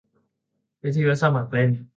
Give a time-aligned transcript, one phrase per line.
[0.83, 1.69] วิทยุสมัครเล่น